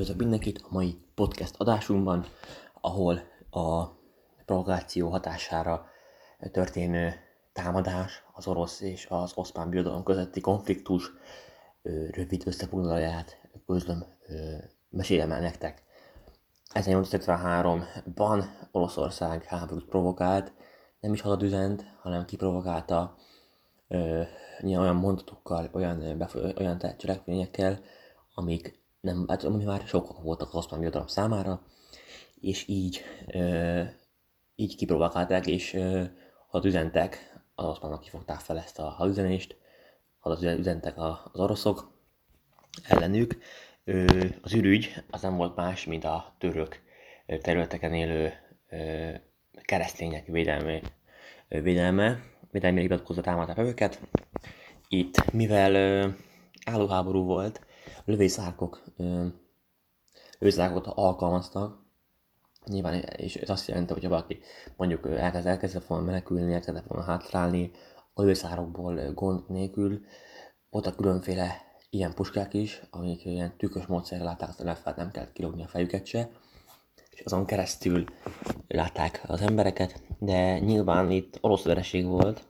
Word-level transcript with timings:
Üdvözlök 0.00 0.22
mindenkit 0.22 0.60
a 0.62 0.68
mai 0.70 0.98
podcast 1.14 1.54
adásunkban, 1.58 2.26
ahol 2.80 3.20
a 3.50 3.86
provokáció 4.44 5.08
hatására 5.08 5.86
történő 6.52 7.14
támadás, 7.52 8.24
az 8.32 8.46
orosz 8.46 8.80
és 8.80 9.06
az 9.08 9.32
oszmán 9.34 9.70
birodalom 9.70 10.02
közötti 10.02 10.40
konfliktus 10.40 11.10
rövid 12.10 12.42
összefoglalóját 12.46 13.40
közlöm, 13.66 14.04
mesélem 14.90 15.32
el 15.32 15.40
nektek. 15.40 15.82
1853-ban 16.74 18.44
Oroszország 18.70 19.44
háborút 19.44 19.84
provokált, 19.84 20.52
nem 21.00 21.12
is 21.12 21.20
hadat 21.20 21.42
üzent, 21.42 21.84
hanem 22.02 22.24
kiprovokálta 22.24 23.16
ö, 23.88 24.22
olyan 24.62 24.96
mondatokkal, 24.96 25.70
olyan, 25.72 26.18
befoly- 26.18 26.54
olyan 26.58 26.82
cselekvényekkel, 26.98 27.80
amik 28.34 28.79
nem, 29.00 29.24
hát 29.28 29.44
ami 29.44 29.64
már 29.64 29.82
sokkal 29.86 30.22
voltak 30.22 30.48
az 30.48 30.54
oszmán 30.54 30.80
birodalom 30.80 31.06
számára, 31.06 31.62
és 32.40 32.68
így, 32.68 33.04
ö, 33.26 33.82
így 34.54 34.76
kiprovokálták, 34.76 35.46
és 35.46 35.74
ö, 35.74 36.02
hadat 36.48 36.66
üzentek, 36.66 37.40
az 37.54 37.64
oszmánok 37.64 38.00
kifogták 38.00 38.38
fel 38.38 38.58
ezt 38.58 38.78
a 38.78 38.88
hadüzenést, 38.88 39.56
hadat 40.18 40.58
üzentek 40.58 40.98
az 40.98 41.16
oroszok 41.32 41.92
ellenük. 42.82 43.38
Ö, 43.84 44.24
az 44.42 44.52
ürügy 44.52 44.94
az 45.10 45.22
nem 45.22 45.36
volt 45.36 45.56
más, 45.56 45.84
mint 45.84 46.04
a 46.04 46.34
török 46.38 46.80
területeken 47.40 47.94
élő 47.94 48.32
ö, 48.68 49.10
keresztények 49.62 50.26
védelme, 50.26 50.80
védelme, 51.48 52.22
védelmére 52.50 52.82
hivatkozva 52.82 53.22
támadták 53.22 53.58
őket. 53.58 54.00
Itt, 54.88 55.32
mivel 55.32 55.74
ö, 55.74 56.08
állóháború 56.66 57.24
volt, 57.24 57.60
lövészárkok, 58.10 58.82
lövészárkot 60.38 60.86
alkalmaztak, 60.86 61.78
nyilván, 62.66 62.94
és 62.94 63.36
ez 63.36 63.50
azt 63.50 63.68
jelenti, 63.68 63.92
hogy 63.92 64.02
ha 64.02 64.08
valaki 64.08 64.40
mondjuk 64.76 65.08
elkezd, 65.08 65.46
elkezdett 65.46 65.86
volna 65.86 66.04
menekülni, 66.04 66.52
elkezdett 66.52 66.86
volna 66.86 67.04
hátrálni, 67.04 67.70
a 68.14 68.22
lövészárokból 68.22 69.12
gond 69.12 69.42
nélkül, 69.48 70.00
voltak 70.70 70.96
különféle 70.96 71.70
ilyen 71.90 72.14
puskák 72.14 72.54
is, 72.54 72.82
amik 72.90 73.24
ilyen 73.24 73.56
tükös 73.56 73.86
módszerrel 73.86 74.24
látták 74.24 74.48
azt 74.48 74.60
a 74.60 74.64
lefát, 74.64 74.96
nem 74.96 75.10
kellett 75.10 75.32
kilogni 75.32 75.62
a 75.62 75.68
fejüket 75.68 76.06
se, 76.06 76.30
és 77.10 77.20
azon 77.20 77.46
keresztül 77.46 78.04
látták 78.68 79.22
az 79.26 79.40
embereket, 79.40 80.02
de 80.18 80.58
nyilván 80.58 81.10
itt 81.10 81.38
orosz 81.40 81.64
vereség 81.64 82.06
volt, 82.06 82.42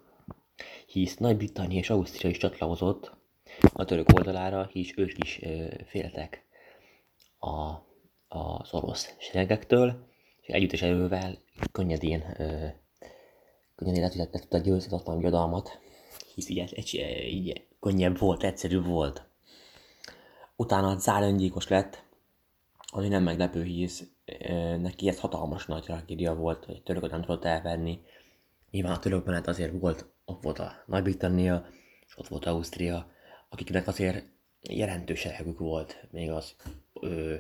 hisz 0.87 1.17
Nagy-Britannia 1.17 1.79
és 1.79 1.91
Ausztria 1.91 2.31
is 2.31 2.37
csatlakozott 2.37 3.19
a 3.73 3.85
török 3.85 4.09
oldalára, 4.15 4.69
hisz 4.73 4.93
ők 4.97 5.19
is 5.19 5.41
féltek 5.87 6.45
a, 7.39 7.75
az 8.29 8.75
orosz 8.75 9.15
seregektől, 9.19 10.09
és 10.41 10.49
együttes 10.49 10.83
erővel 10.83 11.39
könnyedén, 11.73 12.37
könnyedén 13.77 14.11
le, 14.15 14.27
tudta 14.27 14.59
győzni 14.59 14.97
az 14.97 15.17
birodalmat, 15.17 15.79
hisz 16.35 16.49
így, 16.49 16.59
egy, 16.59 16.95
így 17.25 17.67
könnyebb 17.81 18.19
volt, 18.19 18.43
egyszerűbb 18.43 18.87
volt. 18.87 19.29
Utána 20.57 20.99
Zár 20.99 21.23
öngyilkos 21.23 21.69
lett, 21.69 22.03
ami 22.93 23.09
nem 23.09 23.23
meglepő, 23.23 23.63
hisz 23.63 24.05
neki 24.79 25.09
ez 25.09 25.21
hatalmas 25.21 25.67
nagy 25.67 25.83
tragédia 25.83 26.35
volt, 26.35 26.65
hogy 26.65 26.83
törököt 26.83 27.11
nem 27.11 27.21
tudott 27.21 27.45
elvenni. 27.45 28.01
Nyilván 28.71 28.93
a 28.93 28.99
török 28.99 29.25
menet 29.25 29.47
azért 29.47 29.81
volt, 29.81 30.13
ott 30.25 30.43
volt 30.43 30.59
a 30.59 30.73
Nagy-Britannia, 30.87 31.67
és 32.07 32.19
ott 32.19 32.29
volt 32.29 32.47
Ausztria, 32.47 33.11
akiknek 33.51 33.87
azért 33.87 34.25
jelentős 34.61 35.25
elegük 35.25 35.59
volt 35.59 36.07
még 36.11 36.31
az 36.31 36.55
ö, 36.93 37.37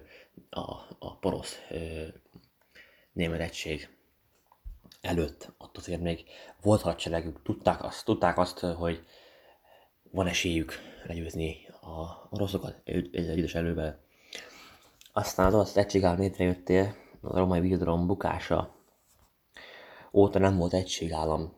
a, 0.50 0.70
a 0.98 1.17
porosz 1.20 1.56
ö, 1.70 2.06
német 3.12 3.40
egység 3.40 3.89
előtt. 5.01 5.52
Ott 5.58 5.77
azért 5.77 6.01
még 6.01 6.24
volt 6.62 6.80
hadseregük, 6.80 7.42
tudták 7.42 7.84
azt, 7.84 8.05
tudták 8.05 8.39
azt, 8.39 8.58
hogy 8.58 9.05
van 10.11 10.27
esélyük 10.27 10.73
legyőzni 11.07 11.67
a 11.80 12.29
oroszokat 12.30 12.80
egy 12.84 13.14
idős 13.14 13.55
elővel. 13.55 14.01
Aztán 15.13 15.46
az 15.46 15.55
orosz 15.55 15.77
egységállam 15.77 16.20
létrejöttél, 16.20 16.95
a 17.20 17.39
romai 17.39 17.61
birodalom 17.61 18.07
bukása 18.07 18.74
óta 20.13 20.39
nem 20.39 20.57
volt 20.57 20.74
egységállam 20.74 21.52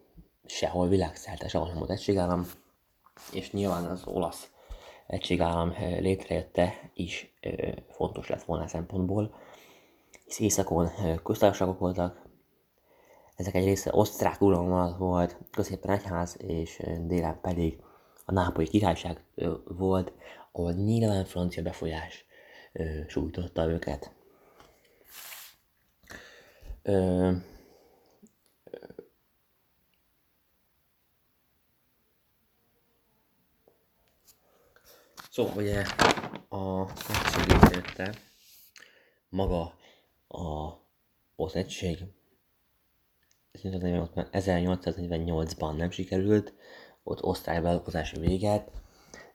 sehol 0.47 0.89
világszerte, 0.89 1.49
sehol 1.49 1.69
nem 1.69 1.79
volt 1.79 1.91
egységállam, 1.91 2.47
és 3.33 3.51
nyilván 3.51 3.85
az 3.85 4.07
olasz 4.07 4.52
egységállam 5.07 5.75
létrejötte 5.99 6.91
is 6.95 7.35
fontos 7.91 8.29
lett 8.29 8.43
volna 8.43 8.67
szempontból, 8.67 9.35
hisz 10.25 10.39
északon 10.39 10.91
köztársaságok 11.23 11.79
voltak, 11.79 12.23
ezek 13.37 13.55
egy 13.55 13.65
része 13.65 13.91
osztrák 13.93 14.41
uralom 14.41 14.99
volt, 14.99 15.37
középen 15.51 15.91
egyház, 15.91 16.37
és 16.39 16.83
délen 17.01 17.41
pedig 17.41 17.79
a 18.25 18.33
nápolyi 18.33 18.69
királyság 18.69 19.25
volt, 19.65 20.13
ahol 20.53 20.73
nyilván 20.73 21.25
francia 21.25 21.63
befolyás 21.63 22.25
sújtotta 23.07 23.69
őket. 23.69 24.13
Ö, 26.83 27.31
Szóval 35.33 35.57
ugye 35.57 35.85
a 36.49 36.87
létrejött 37.47 38.19
maga 39.29 39.75
a 40.29 40.73
az 41.37 41.55
egység 41.55 41.99
1848-ban 43.53 45.77
nem 45.77 45.91
sikerült, 45.91 46.55
ott 47.03 47.23
osztálybelkozás 47.23 48.13
véget, 48.13 48.71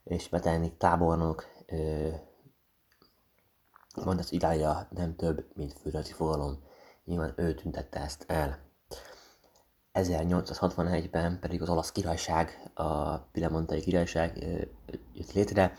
és 0.03 0.29
Metelnik 0.29 0.77
tábornok 0.77 1.47
mondta, 3.95 4.23
az 4.23 4.31
idája 4.31 4.87
nem 4.91 5.15
több, 5.15 5.45
mint 5.55 5.73
földrajzi 5.73 6.11
fogalom. 6.11 6.63
Nyilván 7.05 7.33
ő 7.37 7.53
tüntette 7.53 7.99
ezt 7.99 8.23
el. 8.27 8.66
1861-ben 9.97 11.39
pedig 11.39 11.61
az 11.61 11.69
olasz 11.69 11.91
királyság, 11.91 12.71
a 12.73 13.17
Piemontai 13.17 13.81
királyság 13.81 14.37
jött 15.13 15.31
létre, 15.33 15.77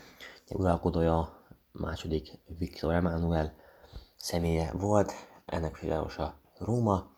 uralkodója 0.49 1.45
második 1.71 2.31
Viktor 2.57 2.93
Emanuel 2.93 3.53
személye 4.15 4.71
volt, 4.71 5.13
ennek 5.45 5.75
fővárosa 5.75 6.39
Róma, 6.57 7.11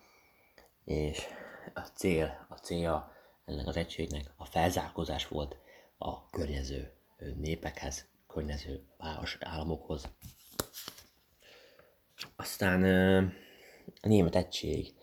és 0.84 1.25
a 1.73 1.79
cél, 1.79 2.45
a 2.50 2.56
célja 2.56 3.12
ennek 3.45 3.68
az 3.68 3.78
egységnek 3.78 4.33
a 4.38 4.45
felzárkózás 4.45 5.28
volt 5.28 5.57
a 5.97 6.29
környező 6.29 6.94
népekhez, 7.35 8.06
környező 8.28 8.83
város 8.97 9.38
államokhoz. 9.39 10.09
Aztán 12.35 12.83
a 14.01 14.07
német 14.07 14.35
egység, 14.35 14.94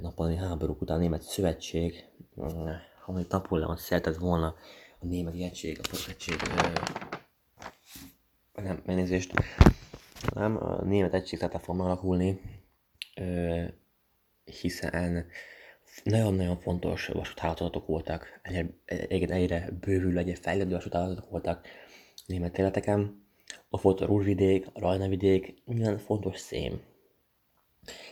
napoleoni 0.00 0.38
háborúk 0.38 0.80
után 0.80 0.96
a 0.96 1.00
német 1.00 1.22
szövetség, 1.22 2.04
amit 3.06 3.28
Napóleon 3.28 3.76
szeretett 3.76 4.16
volna 4.16 4.54
a 5.00 5.06
német 5.06 5.34
egység, 5.34 5.80
a 5.82 5.96
egység, 6.08 6.34
nem, 8.54 8.82
elnézést, 8.86 9.32
nem, 10.34 10.56
a 10.56 10.84
német 10.84 11.14
egység 11.14 11.38
szeretett 11.38 11.64
volna 11.64 11.84
alakulni, 11.84 12.40
hiszen 14.44 15.26
nagyon-nagyon 16.04 16.56
fontos 16.56 17.06
vasúthálózatok 17.06 17.86
voltak, 17.86 18.40
egyre, 19.08 19.34
egyre, 19.34 19.70
bővül, 19.80 20.18
egyre 20.18 20.34
fejlődő 20.34 20.74
vasúthálózatok 20.74 21.30
voltak 21.30 21.66
német 22.26 22.52
területeken. 22.52 23.28
Ott 23.70 23.82
volt 23.82 24.00
a 24.00 24.06
Rúrvidék, 24.06 24.66
a 24.72 24.80
Rajnavidék, 24.80 25.62
minden 25.64 25.98
fontos 25.98 26.38
szém. 26.38 26.82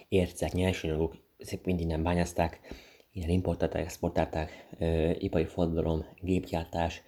Ércek, 0.09 0.53
nyersanyagok, 0.53 1.17
szép 1.39 1.65
mind 1.65 1.81
innen 1.81 2.03
bányázták, 2.03 2.61
innen 3.13 3.31
importálták, 3.31 3.85
exportálták, 3.85 4.69
ipari 5.19 5.45
forradalom, 5.45 6.05
gépgyártás, 6.21 7.03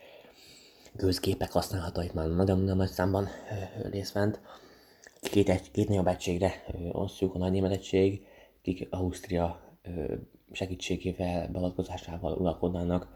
gőzgépek 0.93 1.53
használata 1.53 2.03
itt 2.03 2.13
már 2.13 2.29
nagyon-nagyon 2.29 2.77
nagy 2.77 2.91
számban 2.91 3.29
vett. 4.13 4.41
Két, 5.21 5.49
egy, 5.49 5.71
két 5.71 5.89
nagyobb 5.89 6.07
egységre 6.07 6.65
osztjuk 6.93 7.35
a 7.35 7.39
nagy 7.39 7.53
német 7.53 7.73
egység, 7.73 8.27
kik 8.63 8.87
Ausztria 8.91 9.79
segítségével, 10.53 11.49
beavatkozásával 11.49 12.33
uralkodnának, 12.33 13.09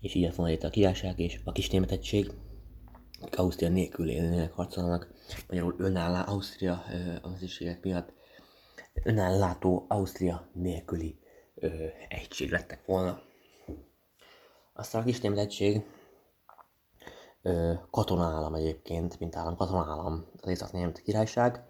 és 0.00 0.14
így 0.14 0.22
lett 0.22 0.34
volna 0.34 0.66
a 0.66 0.70
királyság 0.70 1.18
és 1.18 1.40
a 1.44 1.52
kis 1.52 1.70
német 1.70 1.90
egység, 1.90 2.32
Ausztria 3.36 3.68
nélkül 3.68 4.08
élnének, 4.08 4.52
harcolnak, 4.52 5.12
magyarul 5.48 5.74
önállá 5.78 6.22
Ausztria 6.22 6.84
az 7.22 7.42
egységek 7.42 7.82
miatt 7.82 8.12
önállátó 9.02 9.84
Ausztria 9.88 10.48
nélküli 10.52 11.18
ö, 11.54 11.86
egység 12.08 12.50
lettek 12.50 12.86
volna. 12.86 13.22
Aztán 14.72 15.02
a 15.02 15.04
kis 15.04 15.20
ö, 17.42 17.72
katonaállam 17.90 18.54
egyébként, 18.54 19.18
mint 19.18 19.36
állam, 19.36 19.56
katonaállam 19.56 20.26
az 20.40 20.48
Észak-Német 20.48 21.02
Királyság, 21.02 21.64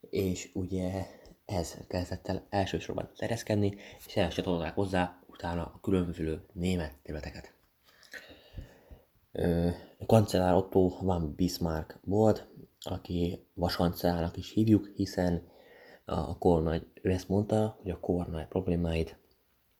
és 0.00 0.50
ugye 0.54 1.06
ez 1.44 1.76
kezdett 1.88 2.28
el 2.28 2.46
elsősorban 2.50 3.10
terjeszkedni, 3.16 3.76
és 4.06 4.16
elcsatolták 4.16 4.74
hozzá 4.74 5.20
utána 5.26 5.62
a 5.62 5.80
különböző 5.80 6.46
német 6.52 6.98
területeket. 7.02 7.54
Kancellár 10.06 10.54
Otto 10.54 10.88
van 11.00 11.34
Bismarck 11.34 11.98
volt, 12.04 12.48
aki 12.80 13.46
vasancellárnak 13.54 14.36
is 14.36 14.52
hívjuk, 14.52 14.86
hiszen 14.94 15.48
a 16.08 16.38
kormány, 16.38 16.86
ő 17.02 17.10
ezt 17.10 17.28
mondta, 17.28 17.78
hogy 17.82 17.90
a 17.90 18.00
kormány 18.00 18.48
problémáit 18.48 19.18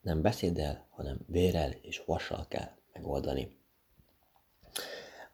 nem 0.00 0.22
beszéddel, 0.22 0.86
hanem 0.90 1.20
vérrel 1.26 1.70
és 1.70 2.02
vassal 2.06 2.46
kell 2.48 2.68
megoldani. 2.92 3.56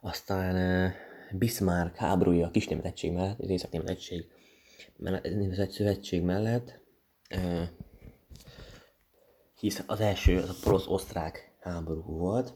Aztán 0.00 0.92
Bismarck 1.32 1.96
háborúja 1.96 2.46
a 2.46 2.50
kisnémet 2.50 2.84
egység 2.84 3.12
mellett, 3.12 3.38
az 3.38 3.48
északnémet 3.48 3.88
egység 3.88 4.26
mellett, 4.96 5.70
szövetség 5.70 6.22
mellett, 6.22 6.80
hisz 9.58 9.82
az 9.86 10.00
első 10.00 10.38
az 10.38 10.48
a 10.48 10.54
porosz-osztrák 10.62 11.54
háború 11.60 12.02
volt. 12.02 12.54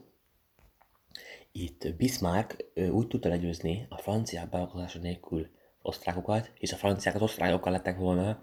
Itt 1.52 1.96
Bismarck 1.96 2.64
úgy 2.90 3.08
tudta 3.08 3.28
legyőzni 3.28 3.86
a 3.88 3.96
franciák 3.96 4.48
beavatkozása 4.48 4.98
nélkül 4.98 5.48
osztrákokat, 5.86 6.50
hisz 6.58 6.72
a 6.72 6.76
franciák 6.76 7.14
az 7.14 7.22
osztrákokkal 7.22 7.72
lettek 7.72 7.98
volna, 7.98 8.42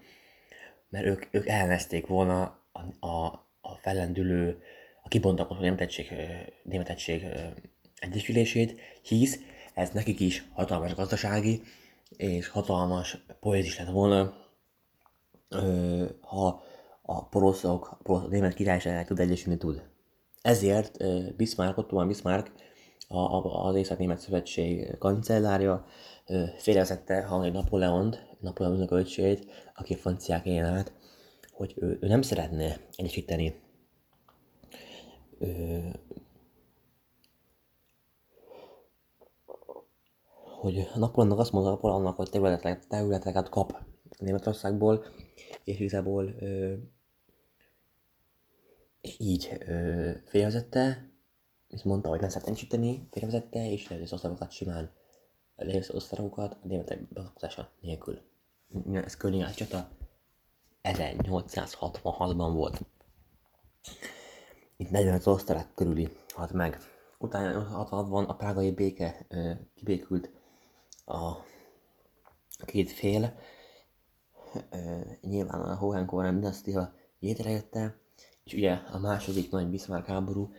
mert 0.90 1.06
ők, 1.06 1.26
ők 1.32 1.48
elnezték 1.48 2.08
volna 2.08 2.60
a, 2.72 3.08
a, 3.08 3.26
a 3.62 3.76
fellendülő, 3.82 4.62
a 5.04 5.08
kibontakozó 5.08 5.60
németettség, 5.60 6.14
németettség 6.64 7.26
egyesülését, 7.96 8.80
hisz 9.02 9.40
ez 9.74 9.90
nekik 9.90 10.20
is 10.20 10.46
hatalmas 10.54 10.94
gazdasági 10.94 11.62
és 12.18 12.48
hatalmas 12.48 13.18
poézis 13.40 13.78
lett 13.78 13.90
volna, 13.90 14.34
ha 16.22 16.64
a 17.02 17.26
poroszok, 17.28 17.98
a 18.04 18.28
német 18.28 18.54
királyság 18.54 19.08
tud 19.08 19.20
egyesülni 19.20 19.58
tud. 19.58 19.84
Ezért 20.42 20.98
Bismarck, 21.36 21.78
Otto 21.78 21.96
von 21.96 22.08
Bismarck, 22.08 22.52
a, 23.08 23.18
a, 23.18 23.66
az 23.66 23.76
Észak-Német 23.76 24.20
Szövetség 24.20 24.98
kancellárja 24.98 25.86
félrevezette 26.58 27.18
a 27.18 27.48
Napóleont, 27.50 28.38
Napóleon 28.40 28.88
költségét, 28.88 29.46
aki 29.76 29.96
franciák 29.96 30.46
élen 30.46 30.74
át, 30.74 30.94
hogy 31.52 31.74
ő, 31.78 31.98
ő 32.02 32.08
nem 32.08 32.22
szeretne 32.22 32.78
egyesíteni 32.96 33.62
hogy 40.64 40.90
Napóleonnak 40.96 41.40
azt 41.40 41.52
mondta 41.52 41.72
Napóleonnak, 41.72 42.16
hogy 42.16 42.30
területeket, 42.30 42.88
területeket 42.88 43.50
kap 43.50 43.78
Németországból, 44.20 45.06
és 45.64 45.80
igazából 45.80 46.36
ö, 46.40 46.74
így 49.18 49.58
ö, 49.68 50.12
félrevezette, 50.26 51.12
és 51.74 51.84
mondta, 51.84 52.10
hogy 52.10 52.20
nem 52.20 52.30
szeret 52.30 52.48
egyesíteni, 52.48 53.08
félrevezette, 53.12 53.72
és 53.72 53.90
az 53.90 54.14
osztarokat 54.14 54.52
simán 54.52 54.92
az 55.56 55.92
osztarokat 55.92 56.54
a 56.54 56.68
németek 56.68 57.08
beavatkozása 57.08 57.70
nélkül. 57.82 58.22
Ez 58.94 59.18
Königás 59.18 59.56
csata 59.56 59.90
1866-ban 60.84 62.52
volt. 62.54 62.82
Itt 64.78 64.90
45 64.90 65.28
osztarak 65.28 65.76
körüli 65.76 66.10
halt 66.34 66.52
meg. 66.52 66.78
Utána 67.18 67.88
66-ban 67.90 68.28
a 68.28 68.36
prágai 68.36 68.72
béke 68.72 69.28
kibékült 69.76 70.30
a 71.06 71.32
két 72.66 72.92
fél, 72.92 73.36
nyilván 75.22 75.62
a 75.62 75.76
Hohenkorn 75.76 76.36
dinasztia 76.36 76.96
létrejötte, 77.20 77.98
és 78.44 78.54
ugye 78.54 78.72
a 78.72 78.98
második 78.98 79.52
nagy 79.52 79.68
Bismarck 79.68 80.08
háború, 80.08 80.52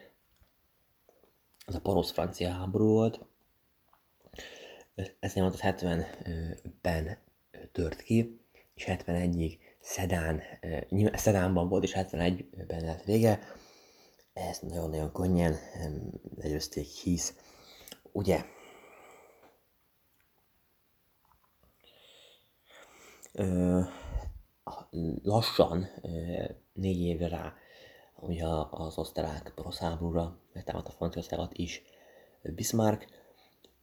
az 1.64 1.75
a 1.75 1.81
porosz-francia 1.81 2.50
háború 2.50 2.87
volt, 2.87 3.20
ez 5.19 5.32
70-ben 5.34 7.19
tört 7.72 8.02
ki, 8.02 8.40
és 8.75 8.84
71-ig 8.88 9.58
Szedán, 9.81 10.43
Szedánban 11.12 11.69
volt, 11.69 11.82
és 11.82 11.93
71-ben 11.96 12.84
lett 12.84 13.02
vége. 13.05 13.40
Ezt 14.32 14.62
nagyon-nagyon 14.62 15.12
könnyen 15.12 15.56
legyőzték, 16.37 16.87
hisz. 16.87 17.34
Ugye? 18.12 18.44
Lassan, 25.22 25.88
négy 26.72 27.00
évre 27.00 27.28
rá, 27.28 27.55
ugye 28.20 28.44
az 28.70 28.99
osztrák 28.99 29.52
porosz 29.55 29.78
háborúra 29.78 30.38
megtámadta 30.52 30.90
Franciaországot 30.90 31.55
is 31.55 31.82
Bismarck, 32.43 33.06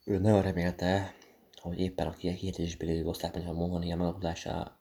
ő 0.05 0.17
nagyon 0.17 0.41
remélte, 0.41 1.13
hogy 1.61 1.79
éppen 1.79 2.07
a 2.07 2.13
kiegészítésbeli 2.13 3.03
osztrák 3.03 3.35
a 3.35 3.53
Mongolia 3.53 3.95
megalkodása 3.95 4.79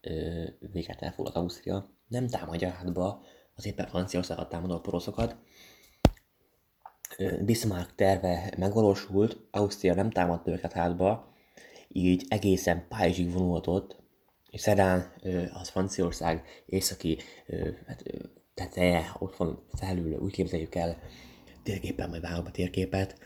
véget 0.73 1.03
elfoglalt 1.03 1.37
Ausztria, 1.37 1.91
nem 2.09 2.29
támadja 2.29 2.71
hátba 2.71 3.23
az 3.55 3.67
éppen 3.67 3.87
Franciaországot 3.87 4.49
támadó 4.49 4.79
poroszokat. 4.81 5.37
Bismarck 7.45 7.95
terve 7.95 8.55
megvalósult, 8.59 9.37
Ausztria 9.51 9.95
nem 9.95 10.11
támadta 10.11 10.51
őket 10.51 10.73
hátba, 10.73 11.35
így 11.89 12.25
egészen 12.29 12.89
Párizsig 12.89 13.33
vonulhatott, 13.33 13.97
és 14.51 14.61
Szedán, 14.61 15.13
az 15.53 15.69
Franciaország 15.69 16.63
északi 16.67 17.19
hát, 17.87 18.03
teteje, 18.61 19.13
ott 19.19 19.37
van 19.37 19.63
felül, 19.75 20.19
úgy 20.19 20.33
képzeljük 20.33 20.75
el, 20.75 20.99
térképen, 21.63 22.09
majd 22.09 22.23
vágom 22.23 22.47
a 22.47 22.51
térképet, 22.51 23.19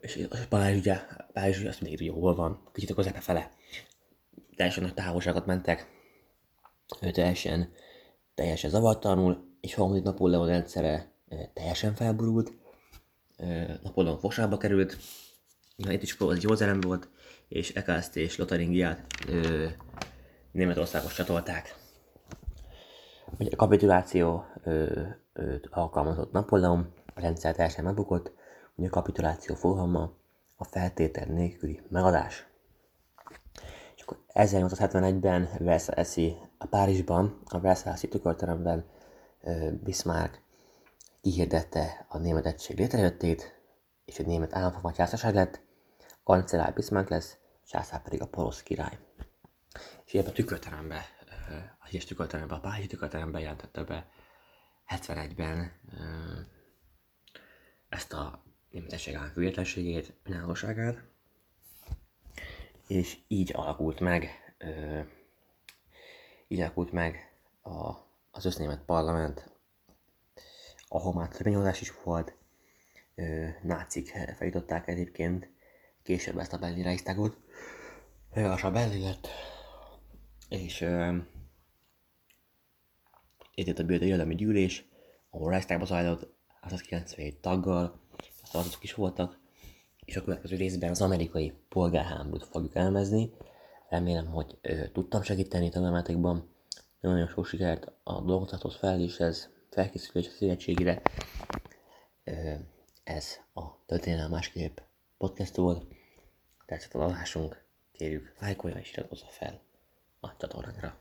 és 0.00 0.28
Párizs 0.48 0.78
ugye, 0.78 1.00
Párizs 1.32 1.58
ugye 1.58 1.68
azt 1.68 1.80
még 1.80 2.00
jól 2.00 2.34
van, 2.34 2.68
kicsit 2.72 2.90
a 2.90 2.94
közepe 2.94 3.20
fele. 3.20 3.50
Teljesen 4.56 4.82
nagy 4.82 4.94
távolságot 4.94 5.46
mentek, 5.46 5.86
teljesen, 7.12 7.72
teljesen 8.34 8.70
zavartalanul, 8.70 9.44
és 9.60 9.74
harmadik 9.74 10.02
Napóleon 10.02 10.46
rendszere 10.46 11.12
teljesen 11.52 11.94
felborult, 11.94 12.52
Napóleon 13.82 14.18
fosába 14.18 14.56
került, 14.56 14.96
Na, 15.76 15.92
itt 15.92 16.02
is 16.02 16.16
egy 16.18 16.42
jó 16.42 16.54
volt, 16.80 17.08
és 17.48 17.70
Ekászt 17.70 18.16
és 18.16 18.36
Lotaringiát 18.36 19.06
Németországhoz 20.52 21.14
csatolták. 21.14 21.81
Ugye 23.38 23.50
a 23.52 23.56
kapituláció 23.56 24.44
ö, 24.62 25.02
ö, 25.32 25.54
alkalmazott 25.70 26.32
Napóleon, 26.32 26.92
a 27.14 27.20
rendszer 27.20 27.54
teljesen 27.54 27.84
megbukott, 27.84 28.32
ugye 28.74 28.86
a 28.86 28.90
kapituláció 28.90 29.54
fogalma 29.54 30.12
a 30.56 30.64
feltétel 30.64 31.26
nélküli 31.26 31.82
megadás. 31.88 32.46
És 33.96 34.02
akkor 34.02 34.18
1871-ben 34.34 35.48
Versailles 35.58 36.32
a 36.58 36.66
Párizsban, 36.66 37.40
a 37.44 37.60
Versailles 37.60 38.00
tükörteremben 38.00 38.84
Bismarck 39.84 40.40
kihirdette 41.20 42.06
a 42.08 42.18
német 42.18 42.46
egység 42.46 42.78
létrejöttét, 42.78 43.60
és 44.04 44.18
egy 44.18 44.26
német 44.26 44.54
államforma 44.54 44.92
lett, 45.22 45.60
kancellár 46.24 46.74
Bismarck 46.74 47.08
lesz, 47.08 47.36
császár 47.66 48.02
pedig 48.02 48.22
a 48.22 48.26
porosz 48.26 48.62
király 48.62 48.98
és 50.04 50.18
ebben 50.18 50.30
a 50.30 50.34
tükörterembe, 50.34 51.04
a 51.78 51.86
híres 51.86 52.04
tükörterembe, 52.04 52.54
a 52.54 52.60
Párizsi 52.60 52.86
tükörterembe 52.86 53.40
jelentette 53.40 53.84
be 53.84 54.08
71-ben 54.88 55.72
ezt 57.88 58.12
a 58.12 58.42
németesség 58.70 59.16
függetlenségét, 59.16 60.12
önállóságát, 60.22 61.02
és 62.86 63.18
így 63.28 63.50
alakult 63.54 64.00
meg, 64.00 64.54
így 66.48 66.60
alakult 66.60 66.92
meg 66.92 67.32
a, 67.62 67.92
az 68.30 68.44
össznémet 68.44 68.84
parlament, 68.84 69.50
ahol 70.88 71.14
már 71.14 71.28
törvényhozás 71.28 71.80
is 71.80 71.92
volt, 72.02 72.34
nácik 73.62 74.12
feljutották 74.36 74.88
egyébként, 74.88 75.50
később 76.02 76.38
ezt 76.38 76.52
a 76.52 76.58
Berlin 76.58 76.84
Reichstagot, 76.84 77.36
a 78.62 78.70
Berlin 78.70 79.02
lett 79.02 79.28
és 80.52 80.80
uh, 80.80 81.16
itt 83.54 83.78
a 83.78 83.84
birodalmi 83.84 84.34
gyűlés, 84.34 84.84
ahol 85.30 85.50
Reichstagba 85.50 85.84
zajlott 85.84 86.34
197 86.68 87.36
taggal, 87.40 88.00
szavazatok 88.44 88.82
is 88.82 88.94
voltak, 88.94 89.38
és 90.04 90.16
a 90.16 90.24
következő 90.24 90.56
részben 90.56 90.90
az 90.90 91.02
amerikai 91.02 91.52
polgárháborút 91.68 92.44
fogjuk 92.44 92.74
elmezni. 92.74 93.30
Remélem, 93.88 94.26
hogy 94.26 94.58
ö, 94.60 94.88
tudtam 94.88 95.22
segíteni 95.22 95.68
tanulmányokban. 95.68 96.50
Nagyon 97.00 97.26
sok 97.26 97.46
sikert 97.46 97.92
a 98.02 98.20
dolgozathoz 98.20 98.76
fel, 98.76 99.00
és 99.00 99.18
ez 99.18 99.48
felkészülés 99.70 100.26
a 100.26 100.30
szövetségére. 100.30 101.02
ez 103.04 103.38
a 103.54 103.84
történelem 103.86 104.30
másképp 104.30 104.78
podcast 105.18 105.56
volt. 105.56 105.86
Tetszett 106.66 106.94
az 106.94 107.00
adásunk, 107.00 107.64
kérjük, 107.92 108.34
lájkolja 108.38 108.76
és 108.78 108.92
iratkozza 108.92 109.26
fel 109.28 109.60
a 110.20 110.36
csatornára. 110.36 111.00